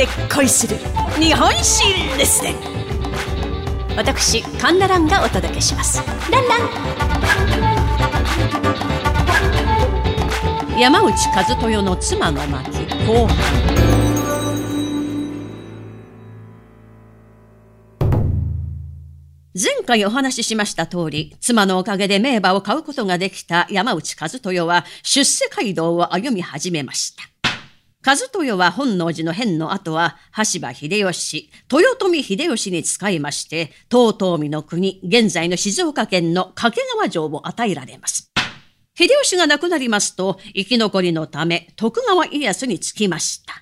[0.00, 0.78] で恋する。
[1.18, 1.84] 日本史
[2.16, 2.54] レッスン
[3.94, 6.02] 私カンナランがお届けします。
[6.30, 6.56] ランラ
[10.74, 10.80] ン。
[10.80, 12.70] 山内和豊の妻の巻
[13.06, 13.36] 後半。
[19.52, 27.29] 前回お話ししました通り、妻のおかげで名馬を買うことができた山内和豊は出世街道を歩み始めました。
[28.02, 38.32] 和豊は本能寺の変の後は、橋場秀吉、豊臣秀吉に仕えまして、東東美の国、現在の静岡県の掛川城を与えられます。
[38.96, 43.52] 秀吉が亡くなりますと、生き残りのため、徳川家康につきました。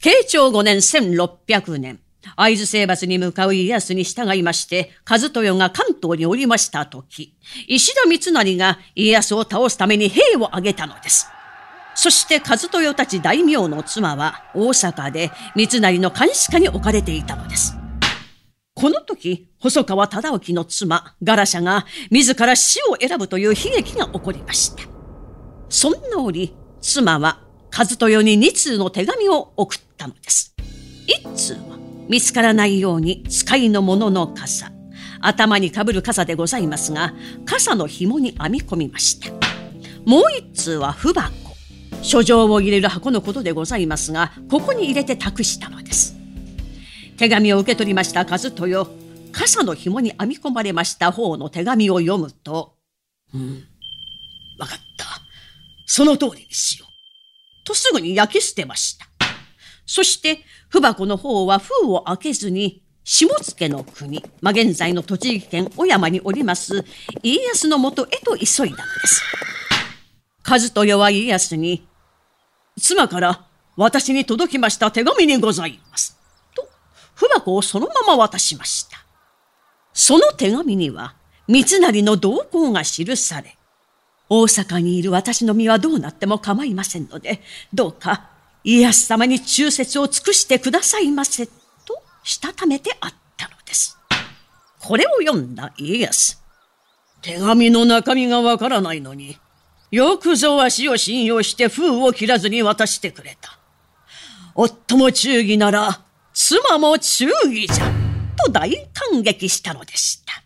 [0.00, 2.00] 慶長5年1600年、
[2.34, 7.36] 会津征伐に向かう家康に従いまして、和豊が関東におりました時、
[7.68, 11.28] 石田三成が家康を倒すために兵を挙げたのです。
[12.02, 17.76] そして和豊たち大名の妻は大阪で三成の監視下に置かれていたのです。
[18.74, 24.82] この時、細川忠興の妻、ガラシャが自ら死を選ぶという悲劇が起こりました。
[25.68, 27.38] そんな折、妻は
[27.72, 30.56] 和豊に二通の手紙を送ったのです。
[31.06, 31.78] 一通は
[32.08, 34.72] 見つからないように使いのもの傘、
[35.20, 39.30] 頭にかぶる傘でございますが、傘の紐に編み込みました。
[40.04, 41.41] もう一通は不箱。
[42.02, 46.16] 書状を入れる箱のことでございますが、ここに入れて託したのです。
[47.16, 48.90] 手紙を受け取りました和豊、
[49.30, 52.74] 傘の紐に編み込まれました方の手紙を読むと、
[53.32, 53.64] うん、
[54.58, 55.06] わかった。
[55.86, 57.64] その通りにしよう。
[57.64, 59.06] とすぐに焼き捨てました。
[59.86, 66.84] そして、不箱の方は封を開けずに、下野の国、まあ、現在の栃木県小山におります、
[67.22, 69.22] 家康のもとへと急いだのです。
[70.48, 71.86] 和豊は家康に、
[72.80, 76.18] 妻から私に届きました手紙にございます。
[76.54, 76.68] と、
[77.14, 79.04] 不箱をそのまま渡しました。
[79.92, 81.14] その手紙には、
[81.48, 83.56] 三成の動向が記され、
[84.28, 87.42] 大阪にいる私の身はどうなっても構いませんので、
[87.74, 88.30] どうか
[88.64, 91.52] 家康様に忠説を尽くしてくださいませ、と
[92.22, 93.98] したためてあったのです。
[94.80, 96.38] これを読んだ家康。
[97.20, 99.38] 手紙の中身がわからないのに、
[99.92, 103.58] よくぞわしを信用して封を切らずに渡してくれた。
[104.54, 106.00] 夫も忠義なら、
[106.32, 107.92] 妻も忠義じゃ、
[108.42, 110.42] と大感激したのでした。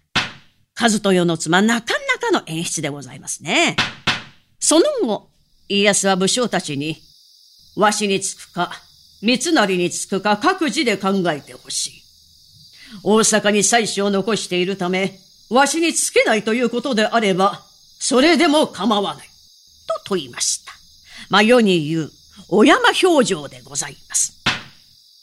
[0.76, 3.76] 和豊の妻、なかなかの演出でございますね。
[4.58, 5.30] その後、
[5.68, 6.96] 家康は武将たちに、
[7.76, 8.72] わしにつくか、
[9.22, 12.02] 三成につくか各自で考えてほしい。
[13.04, 15.20] 大阪に妻子を残しているため、
[15.50, 17.62] わしにつけないということであれば、
[18.00, 19.35] それでも構わない。
[19.98, 20.72] と問いました。
[21.30, 22.12] まあ、世に言う、
[22.48, 24.34] お山表情でございます。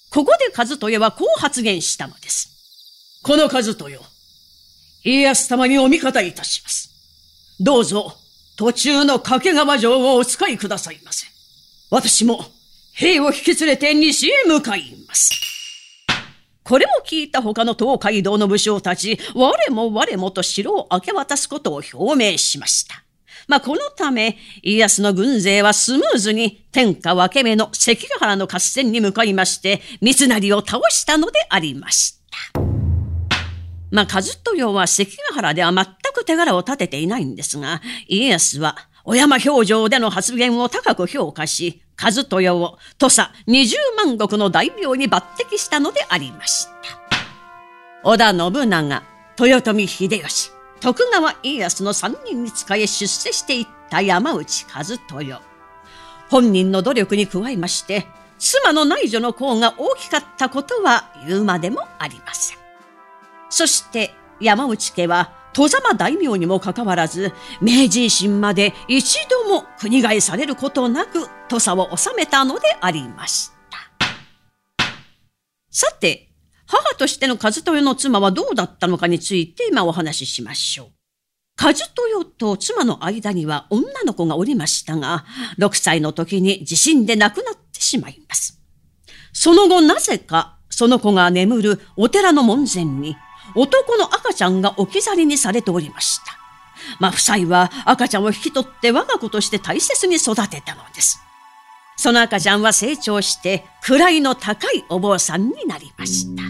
[0.09, 2.49] ここで和豊はこう発言したのです。
[3.23, 3.89] この和豊、
[5.03, 6.91] 家康様にお味方いたします。
[7.59, 8.13] どうぞ、
[8.55, 11.25] 途中の掛川城をお使いくださいませ。
[11.89, 12.45] 私も、
[12.93, 15.31] 兵を引き連れて西へ向かいます。
[16.63, 23.02] これを聞いた他の東海道の武将たち、我も我もと城を明け渡すことを表明しました。
[23.47, 32.19] まあ、このため、家康の軍勢はスムーズに天下分け目の関ヶ原の合戦に向かいまして、三成を倒したのでありまし
[32.53, 32.61] た。
[33.91, 46.71] まあ、和豊は関ヶ原では全く手柄を立てていないんですが、家康は小山表情での発言を高く評価し、和豊を土佐二十万石の大名に抜擢したのでありました。
[48.03, 49.03] 織田信長、
[49.39, 50.49] 豊臣秀吉、
[50.83, 55.41] 徳川家康の三人に仕え出世していった山内和豊。
[56.29, 58.05] 本人の努力に加えまして、
[58.37, 62.57] 妻の内助の功が大きかったことは言うまでもありません。
[63.49, 73.77] そして山内家は、戸様大名にもかかわらず、明治維新まで一度も国替えされることなく、土佐を治めたのでありました。
[75.71, 76.32] さて、
[76.67, 80.87] 母としての和豊の妻はどうだったのかについて今お話ししましょう。
[81.61, 81.91] 和豊
[82.37, 85.25] と妻の間には女の子がおりましたが、
[85.59, 88.59] 6歳の時に地震で亡くなってしまいます。
[89.33, 93.15] その後なぜかその子が眠るお寺の門前に
[93.55, 96.37] 男の赤ちゃんが置き去りにされておりました。
[96.99, 101.19] まあ、夫妻は赤ちゃんを引き取って我が子として大切に育てたのです。
[101.97, 106.43] その赤ちゃんは成長して位の高いお坊さんになりました。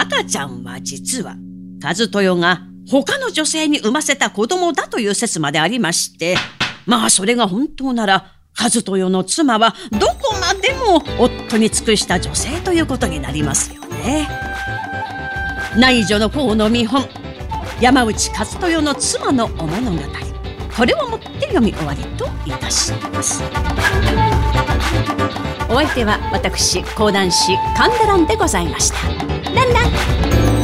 [0.00, 1.36] 赤ちゃんは実は、
[1.82, 6.36] 和豊が他の女性に産ませた子供だという説までありまして、
[6.84, 14.26] まあそれが本当なら、和豊の妻はどこまでも夫に尽くした女性ということになりますよね
[15.78, 17.06] 内助の功の見本
[17.80, 20.25] 山内和豊の妻のお物語
[20.76, 23.42] これをもって読み終わりといたします。
[25.70, 28.98] お相手は私講談師神田蘭でございました。
[29.54, 30.55] ランラン。